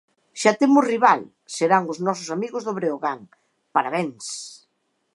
Xa 0.41 0.51
temos 0.61 0.87
rival, 0.93 1.21
serán 1.57 1.83
os 1.91 1.97
nosos 2.07 2.27
amigos 2.35 2.61
do 2.67 2.75
Breogán. 2.79 3.19
Parabéns! 3.75 4.25